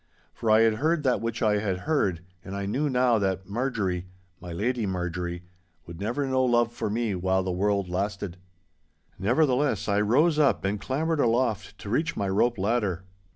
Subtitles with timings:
[0.33, 4.07] For I had heard that which I had heard, and I knew now that Marjorie,
[4.39, 5.43] my Lady Marjorie,
[5.85, 8.37] would never know love for me while the world lasted.
[9.19, 13.03] Nevertheless, I rose up and clambered aloft to reach my rope ladder.